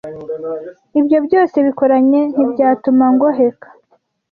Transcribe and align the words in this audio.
Ibyo 0.99 1.17
byose 1.25 1.55
bikoranye 1.65 2.21
Ntibyatuma 2.33 3.05
ngoheka 3.13 3.67